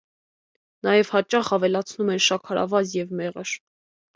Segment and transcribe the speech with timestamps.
[0.87, 3.53] Նաև հաճախ ավելացնում են շաքարավազ և մեղր։